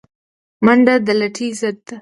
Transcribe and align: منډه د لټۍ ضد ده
منډه 0.65 0.95
د 1.05 1.07
لټۍ 1.19 1.49
ضد 1.59 1.75
ده 1.85 1.89